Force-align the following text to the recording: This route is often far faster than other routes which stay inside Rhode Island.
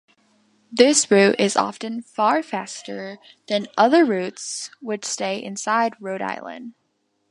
This 0.71 1.11
route 1.11 1.39
is 1.39 1.55
often 1.55 2.01
far 2.01 2.41
faster 2.41 3.19
than 3.47 3.67
other 3.77 4.03
routes 4.03 4.71
which 4.81 5.05
stay 5.05 5.37
inside 5.37 5.93
Rhode 5.99 6.23
Island. 6.23 6.73